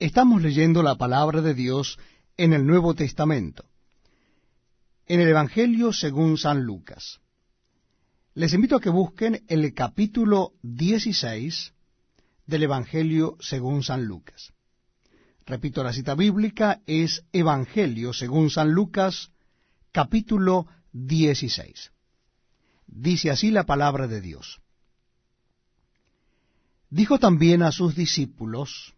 Estamos 0.00 0.42
leyendo 0.42 0.84
la 0.84 0.94
palabra 0.94 1.42
de 1.42 1.54
Dios 1.54 1.98
en 2.36 2.52
el 2.52 2.64
Nuevo 2.64 2.94
Testamento, 2.94 3.64
en 5.06 5.20
el 5.20 5.26
Evangelio 5.26 5.92
según 5.92 6.38
San 6.38 6.62
Lucas. 6.62 7.18
Les 8.34 8.54
invito 8.54 8.76
a 8.76 8.80
que 8.80 8.90
busquen 8.90 9.42
el 9.48 9.74
capítulo 9.74 10.52
16 10.62 11.72
del 12.46 12.62
Evangelio 12.62 13.36
según 13.40 13.82
San 13.82 14.04
Lucas. 14.04 14.52
Repito, 15.44 15.82
la 15.82 15.92
cita 15.92 16.14
bíblica 16.14 16.80
es 16.86 17.24
Evangelio 17.32 18.12
según 18.12 18.50
San 18.50 18.70
Lucas, 18.70 19.32
capítulo 19.90 20.68
16. 20.92 21.90
Dice 22.86 23.32
así 23.32 23.50
la 23.50 23.64
palabra 23.64 24.06
de 24.06 24.20
Dios. 24.20 24.60
Dijo 26.88 27.18
también 27.18 27.64
a 27.64 27.72
sus 27.72 27.96
discípulos, 27.96 28.94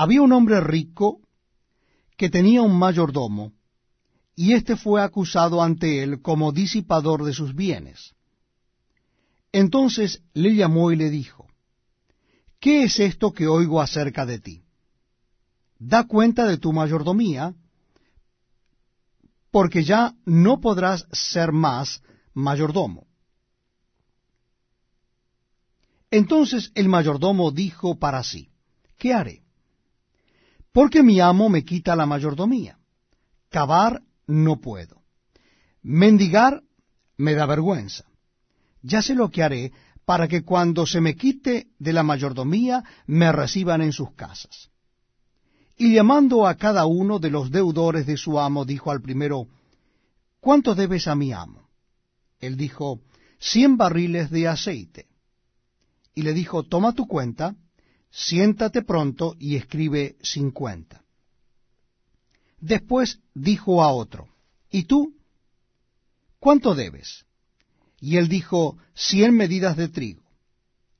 había 0.00 0.22
un 0.22 0.32
hombre 0.32 0.60
rico 0.60 1.20
que 2.16 2.30
tenía 2.30 2.62
un 2.62 2.78
mayordomo, 2.78 3.52
y 4.36 4.52
éste 4.52 4.76
fue 4.76 5.02
acusado 5.02 5.60
ante 5.60 6.04
él 6.04 6.22
como 6.22 6.52
disipador 6.52 7.24
de 7.24 7.32
sus 7.32 7.52
bienes. 7.52 8.14
Entonces 9.50 10.22
le 10.34 10.54
llamó 10.54 10.92
y 10.92 10.96
le 10.96 11.10
dijo, 11.10 11.48
¿Qué 12.60 12.84
es 12.84 13.00
esto 13.00 13.32
que 13.32 13.48
oigo 13.48 13.80
acerca 13.80 14.24
de 14.24 14.38
ti? 14.38 14.62
Da 15.80 16.06
cuenta 16.06 16.46
de 16.46 16.58
tu 16.58 16.72
mayordomía, 16.72 17.56
porque 19.50 19.82
ya 19.82 20.14
no 20.24 20.60
podrás 20.60 21.08
ser 21.10 21.50
más 21.50 22.02
mayordomo. 22.34 23.08
Entonces 26.12 26.70
el 26.76 26.88
mayordomo 26.88 27.50
dijo 27.50 27.98
para 27.98 28.22
sí, 28.22 28.48
¿qué 28.96 29.12
haré? 29.12 29.47
Porque 30.72 31.02
mi 31.02 31.20
amo 31.20 31.48
me 31.48 31.64
quita 31.64 31.96
la 31.96 32.06
mayordomía. 32.06 32.78
Cavar 33.48 34.02
no 34.26 34.60
puedo. 34.60 35.02
Mendigar 35.82 36.62
me 37.16 37.34
da 37.34 37.46
vergüenza. 37.46 38.04
Ya 38.82 39.02
sé 39.02 39.14
lo 39.14 39.30
que 39.30 39.42
haré 39.42 39.72
para 40.04 40.28
que 40.28 40.42
cuando 40.42 40.86
se 40.86 41.00
me 41.00 41.14
quite 41.16 41.68
de 41.78 41.92
la 41.92 42.02
mayordomía 42.02 42.84
me 43.06 43.30
reciban 43.32 43.82
en 43.82 43.92
sus 43.92 44.12
casas. 44.12 44.70
Y 45.76 45.94
llamando 45.94 46.46
a 46.46 46.56
cada 46.56 46.86
uno 46.86 47.18
de 47.18 47.30
los 47.30 47.50
deudores 47.50 48.06
de 48.06 48.16
su 48.16 48.38
amo, 48.38 48.64
dijo 48.64 48.90
al 48.90 49.00
primero, 49.00 49.48
¿Cuánto 50.40 50.74
debes 50.74 51.08
a 51.08 51.14
mi 51.14 51.32
amo? 51.32 51.68
Él 52.40 52.56
dijo, 52.56 53.00
cien 53.38 53.76
barriles 53.76 54.30
de 54.30 54.48
aceite 54.48 55.06
y 56.14 56.22
le 56.22 56.32
dijo, 56.32 56.62
toma 56.62 56.92
tu 56.92 57.06
cuenta, 57.06 57.54
siéntate 58.10 58.82
pronto 58.82 59.36
y 59.38 59.56
escribe 59.56 60.16
cincuenta. 60.22 61.04
Después 62.60 63.20
dijo 63.34 63.82
a 63.82 63.92
otro, 63.92 64.28
¿y 64.70 64.84
tú? 64.84 65.14
¿Cuánto 66.40 66.74
debes? 66.74 67.24
Y 68.00 68.16
él 68.16 68.28
dijo, 68.28 68.78
cien 68.94 69.34
medidas 69.34 69.76
de 69.76 69.88
trigo. 69.88 70.22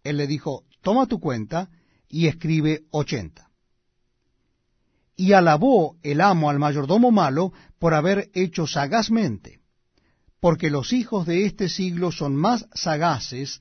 Él 0.04 0.16
le 0.16 0.26
dijo, 0.26 0.64
toma 0.82 1.06
tu 1.06 1.20
cuenta 1.20 1.70
y 2.08 2.26
escribe 2.26 2.84
ochenta. 2.90 3.50
Y 5.16 5.32
alabó 5.32 5.96
el 6.02 6.20
amo 6.20 6.48
al 6.48 6.58
mayordomo 6.58 7.10
malo 7.10 7.52
por 7.78 7.94
haber 7.94 8.30
hecho 8.34 8.66
sagazmente, 8.66 9.60
porque 10.40 10.70
los 10.70 10.92
hijos 10.92 11.26
de 11.26 11.44
este 11.44 11.68
siglo 11.68 12.12
son 12.12 12.36
más 12.36 12.66
sagaces 12.72 13.60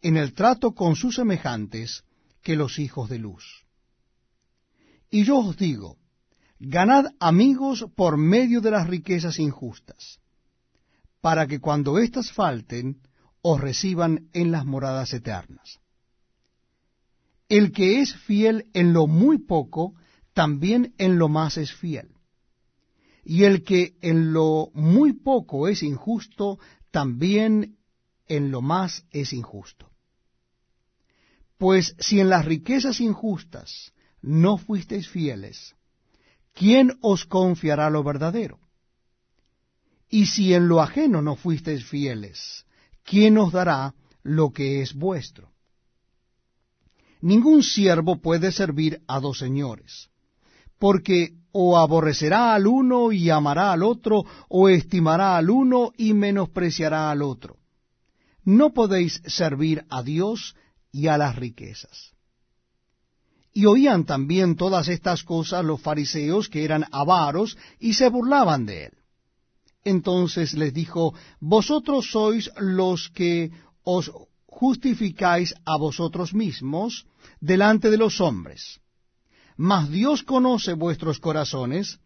en 0.00 0.16
el 0.16 0.32
trato 0.32 0.74
con 0.74 0.94
sus 0.94 1.16
semejantes 1.16 2.04
que 2.42 2.56
los 2.56 2.78
hijos 2.78 3.08
de 3.08 3.18
luz. 3.18 3.64
Y 5.10 5.24
yo 5.24 5.38
os 5.38 5.56
digo, 5.56 5.98
ganad 6.58 7.06
amigos 7.20 7.86
por 7.94 8.16
medio 8.16 8.60
de 8.60 8.70
las 8.70 8.86
riquezas 8.86 9.38
injustas, 9.38 10.20
para 11.20 11.46
que 11.46 11.60
cuando 11.60 11.98
éstas 11.98 12.32
falten, 12.32 13.00
os 13.42 13.60
reciban 13.60 14.28
en 14.32 14.52
las 14.52 14.64
moradas 14.64 15.12
eternas. 15.12 15.80
El 17.48 17.72
que 17.72 18.00
es 18.00 18.14
fiel 18.14 18.70
en 18.72 18.92
lo 18.92 19.06
muy 19.06 19.38
poco, 19.38 19.94
también 20.32 20.94
en 20.98 21.18
lo 21.18 21.28
más 21.28 21.58
es 21.58 21.72
fiel. 21.74 22.08
Y 23.24 23.44
el 23.44 23.62
que 23.62 23.96
en 24.00 24.32
lo 24.32 24.70
muy 24.74 25.12
poco 25.12 25.68
es 25.68 25.82
injusto, 25.82 26.58
también 26.90 27.76
en 28.26 28.50
lo 28.50 28.62
más 28.62 29.04
es 29.10 29.32
injusto. 29.32 29.91
Pues 31.62 31.94
si 32.00 32.18
en 32.18 32.28
las 32.28 32.44
riquezas 32.44 33.00
injustas 33.00 33.92
no 34.20 34.58
fuisteis 34.58 35.08
fieles, 35.08 35.76
¿quién 36.54 36.98
os 37.02 37.24
confiará 37.24 37.88
lo 37.88 38.02
verdadero? 38.02 38.58
Y 40.10 40.26
si 40.26 40.54
en 40.54 40.66
lo 40.66 40.82
ajeno 40.82 41.22
no 41.22 41.36
fuisteis 41.36 41.84
fieles, 41.84 42.66
¿quién 43.04 43.38
os 43.38 43.52
dará 43.52 43.94
lo 44.24 44.50
que 44.50 44.82
es 44.82 44.92
vuestro? 44.92 45.52
Ningún 47.20 47.62
siervo 47.62 48.20
puede 48.20 48.50
servir 48.50 49.00
a 49.06 49.20
dos 49.20 49.38
señores, 49.38 50.10
porque 50.80 51.36
o 51.52 51.78
aborrecerá 51.78 52.54
al 52.54 52.66
uno 52.66 53.12
y 53.12 53.30
amará 53.30 53.70
al 53.70 53.84
otro, 53.84 54.24
o 54.48 54.68
estimará 54.68 55.36
al 55.36 55.48
uno 55.48 55.92
y 55.96 56.12
menospreciará 56.12 57.08
al 57.12 57.22
otro. 57.22 57.58
No 58.44 58.72
podéis 58.72 59.22
servir 59.26 59.84
a 59.90 60.02
Dios 60.02 60.56
y 60.92 61.08
a 61.08 61.16
las 61.18 61.36
riquezas. 61.36 62.12
Y 63.54 63.66
oían 63.66 64.04
también 64.04 64.56
todas 64.56 64.88
estas 64.88 65.24
cosas 65.24 65.64
los 65.64 65.80
fariseos 65.80 66.48
que 66.48 66.64
eran 66.64 66.86
avaros 66.92 67.56
y 67.80 67.94
se 67.94 68.08
burlaban 68.08 68.66
de 68.66 68.84
él. 68.86 68.92
Entonces 69.84 70.54
les 70.54 70.72
dijo, 70.72 71.14
Vosotros 71.40 72.10
sois 72.10 72.50
los 72.58 73.08
que 73.10 73.50
os 73.82 74.12
justificáis 74.46 75.54
a 75.64 75.76
vosotros 75.76 76.34
mismos 76.34 77.06
delante 77.40 77.90
de 77.90 77.96
los 77.96 78.20
hombres. 78.20 78.80
Mas 79.56 79.90
Dios 79.90 80.22
conoce 80.22 80.74
vuestros 80.74 81.18
corazones, 81.18 81.98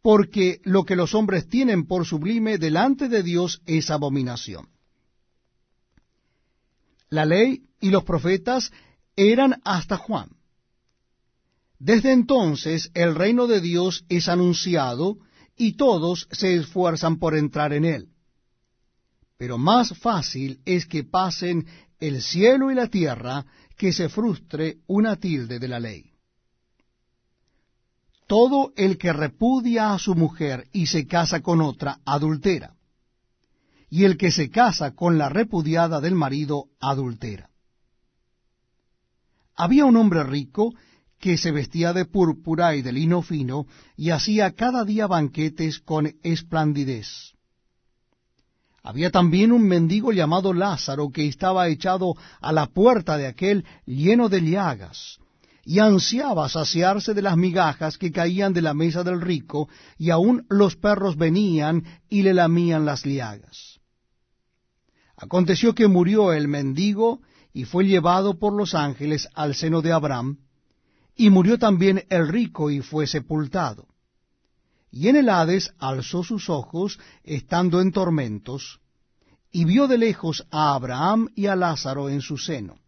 porque 0.00 0.60
lo 0.64 0.84
que 0.84 0.96
los 0.96 1.14
hombres 1.14 1.48
tienen 1.48 1.86
por 1.86 2.06
sublime 2.06 2.58
delante 2.58 3.08
de 3.08 3.22
Dios 3.22 3.62
es 3.66 3.90
abominación. 3.90 4.68
La 7.12 7.26
ley 7.26 7.66
y 7.78 7.90
los 7.90 8.04
profetas 8.04 8.72
eran 9.16 9.60
hasta 9.66 9.98
Juan. 9.98 10.30
Desde 11.78 12.10
entonces 12.10 12.90
el 12.94 13.14
reino 13.14 13.46
de 13.46 13.60
Dios 13.60 14.06
es 14.08 14.30
anunciado 14.30 15.18
y 15.54 15.74
todos 15.74 16.26
se 16.30 16.54
esfuerzan 16.54 17.18
por 17.18 17.36
entrar 17.36 17.74
en 17.74 17.84
él. 17.84 18.08
Pero 19.36 19.58
más 19.58 19.92
fácil 19.98 20.62
es 20.64 20.86
que 20.86 21.04
pasen 21.04 21.66
el 22.00 22.22
cielo 22.22 22.70
y 22.70 22.74
la 22.74 22.86
tierra 22.86 23.44
que 23.76 23.92
se 23.92 24.08
frustre 24.08 24.78
una 24.86 25.16
tilde 25.16 25.58
de 25.58 25.68
la 25.68 25.80
ley. 25.80 26.14
Todo 28.26 28.72
el 28.74 28.96
que 28.96 29.12
repudia 29.12 29.92
a 29.92 29.98
su 29.98 30.14
mujer 30.14 30.66
y 30.72 30.86
se 30.86 31.06
casa 31.06 31.42
con 31.42 31.60
otra 31.60 32.00
adultera, 32.06 32.74
y 33.92 34.06
el 34.06 34.16
que 34.16 34.32
se 34.32 34.48
casa 34.48 34.92
con 34.94 35.18
la 35.18 35.28
repudiada 35.28 36.00
del 36.00 36.14
marido 36.14 36.68
adultera. 36.80 37.50
Había 39.54 39.84
un 39.84 39.98
hombre 39.98 40.24
rico 40.24 40.72
que 41.20 41.36
se 41.36 41.50
vestía 41.52 41.92
de 41.92 42.06
púrpura 42.06 42.74
y 42.74 42.80
de 42.80 42.90
lino 42.90 43.20
fino, 43.20 43.66
y 43.94 44.08
hacía 44.08 44.52
cada 44.52 44.86
día 44.86 45.06
banquetes 45.06 45.78
con 45.78 46.10
esplandidez. 46.22 47.34
Había 48.82 49.10
también 49.10 49.52
un 49.52 49.68
mendigo 49.68 50.10
llamado 50.10 50.54
Lázaro 50.54 51.10
que 51.10 51.28
estaba 51.28 51.68
echado 51.68 52.14
a 52.40 52.50
la 52.50 52.68
puerta 52.68 53.18
de 53.18 53.26
aquel 53.26 53.66
lleno 53.84 54.30
de 54.30 54.40
llagas, 54.40 55.18
y 55.66 55.80
ansiaba 55.80 56.48
saciarse 56.48 57.12
de 57.12 57.20
las 57.20 57.36
migajas 57.36 57.98
que 57.98 58.10
caían 58.10 58.54
de 58.54 58.62
la 58.62 58.72
mesa 58.72 59.04
del 59.04 59.20
rico, 59.20 59.68
y 59.98 60.08
aun 60.08 60.46
los 60.48 60.76
perros 60.76 61.18
venían 61.18 61.84
y 62.08 62.22
le 62.22 62.32
lamían 62.32 62.86
las 62.86 63.04
llagas. 63.04 63.71
Aconteció 65.22 65.72
que 65.72 65.86
murió 65.86 66.32
el 66.32 66.48
mendigo, 66.48 67.20
y 67.52 67.64
fue 67.64 67.86
llevado 67.86 68.40
por 68.40 68.52
los 68.52 68.74
ángeles 68.74 69.28
al 69.34 69.54
seno 69.54 69.80
de 69.80 69.92
Abraham, 69.92 70.38
y 71.14 71.30
murió 71.30 71.60
también 71.60 72.04
el 72.10 72.26
rico 72.26 72.70
y 72.70 72.80
fue 72.80 73.06
sepultado. 73.06 73.86
Y 74.90 75.06
en 75.06 75.14
el 75.14 75.28
Hades 75.28 75.74
alzó 75.78 76.24
sus 76.24 76.50
ojos, 76.50 76.98
estando 77.22 77.80
en 77.80 77.92
tormentos, 77.92 78.80
y 79.52 79.64
vio 79.64 79.86
de 79.86 79.98
lejos 79.98 80.44
a 80.50 80.74
Abraham 80.74 81.28
y 81.36 81.46
a 81.46 81.54
Lázaro 81.54 82.08
en 82.08 82.20
su 82.20 82.36
seno. 82.36 82.80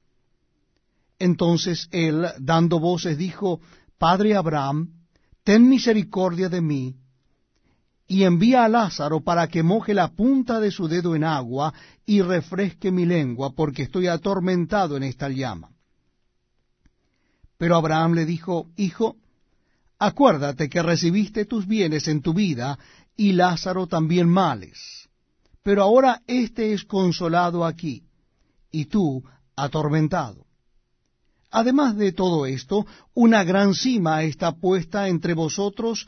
Entonces 1.20 1.88
él, 1.92 2.26
dando 2.40 2.80
voces, 2.80 3.16
dijo, 3.16 3.60
Padre 3.96 4.34
Abraham, 4.34 5.04
ten 5.44 5.68
misericordia 5.68 6.48
de 6.48 6.60
mí, 6.60 6.96
y 8.06 8.24
envía 8.24 8.64
a 8.64 8.68
Lázaro 8.68 9.20
para 9.20 9.48
que 9.48 9.62
moje 9.62 9.94
la 9.94 10.08
punta 10.08 10.60
de 10.60 10.70
su 10.70 10.88
dedo 10.88 11.16
en 11.16 11.24
agua 11.24 11.72
y 12.04 12.20
refresque 12.20 12.90
mi 12.92 13.06
lengua, 13.06 13.54
porque 13.54 13.84
estoy 13.84 14.08
atormentado 14.08 14.96
en 14.96 15.04
esta 15.04 15.28
llama. 15.28 15.70
Pero 17.56 17.76
Abraham 17.76 18.14
le 18.14 18.26
dijo, 18.26 18.68
Hijo, 18.76 19.16
acuérdate 19.98 20.68
que 20.68 20.82
recibiste 20.82 21.46
tus 21.46 21.66
bienes 21.66 22.08
en 22.08 22.20
tu 22.20 22.34
vida, 22.34 22.78
y 23.16 23.32
Lázaro 23.32 23.86
también 23.86 24.28
males. 24.28 25.08
Pero 25.62 25.82
ahora 25.82 26.20
éste 26.26 26.74
es 26.74 26.84
consolado 26.84 27.64
aquí, 27.64 28.02
y 28.70 28.86
tú 28.86 29.24
atormentado. 29.56 30.44
Además 31.50 31.96
de 31.96 32.12
todo 32.12 32.44
esto, 32.44 32.84
una 33.14 33.44
gran 33.44 33.74
cima 33.74 34.24
está 34.24 34.52
puesta 34.52 35.08
entre 35.08 35.34
vosotros 35.34 36.06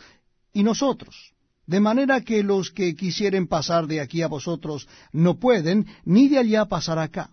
y 0.52 0.64
nosotros, 0.64 1.35
de 1.66 1.80
manera 1.80 2.20
que 2.20 2.42
los 2.42 2.70
que 2.70 2.94
quisieren 2.94 3.48
pasar 3.48 3.86
de 3.86 4.00
aquí 4.00 4.22
a 4.22 4.28
vosotros 4.28 4.88
no 5.12 5.38
pueden, 5.38 5.86
ni 6.04 6.28
de 6.28 6.38
allá 6.38 6.66
pasar 6.66 6.98
acá. 6.98 7.30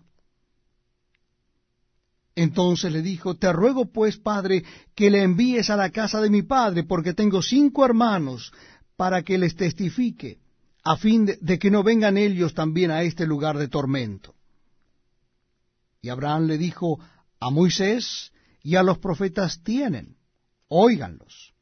Entonces 2.34 2.92
le 2.92 3.00
dijo, 3.00 3.36
Te 3.36 3.52
ruego 3.52 3.86
pues, 3.86 4.16
padre, 4.16 4.64
que 4.94 5.10
le 5.10 5.22
envíes 5.22 5.70
a 5.70 5.76
la 5.76 5.90
casa 5.90 6.20
de 6.20 6.30
mi 6.30 6.42
padre, 6.42 6.82
porque 6.82 7.14
tengo 7.14 7.42
cinco 7.42 7.84
hermanos, 7.84 8.52
para 8.96 9.22
que 9.22 9.38
les 9.38 9.54
testifique, 9.54 10.38
a 10.82 10.96
fin 10.96 11.26
de, 11.26 11.58
que 11.58 11.70
no 11.70 11.82
vengan 11.82 12.16
ellos 12.16 12.54
también 12.54 12.90
a 12.90 13.02
este 13.02 13.26
lugar 13.26 13.56
de 13.56 13.68
tormento. 13.68 14.34
Y 16.02 16.08
Abraham 16.08 16.46
le 16.46 16.58
dijo, 16.58 16.98
A 17.40 17.50
Moisés 17.50 18.32
y 18.62 18.76
a 18.76 18.82
los 18.82 18.98
profetas 18.98 19.62
tienen, 19.62 20.16
óiganlos. 20.68 21.53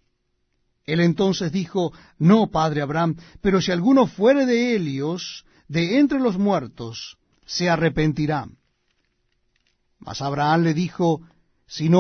Él 0.85 1.01
entonces 1.01 1.53
dijo, 1.53 1.93
No, 2.19 2.51
padre 2.51 2.83
Abraham, 2.83 3.17
pero 3.41 3.61
si 3.61 3.71
alguno 3.71 4.07
fuere 4.07 4.47
de 4.47 4.75
Helios, 4.75 5.45
de 5.69 5.99
entre 5.99 6.19
los 6.19 6.39
muertos, 6.39 7.19
se 7.47 7.71
arrepentirá. 7.71 8.47
Mas 9.99 10.21
Abraham 10.21 10.63
le 10.63 10.75
dijo, 10.75 11.23
Si 11.67 11.89
no 11.89 11.91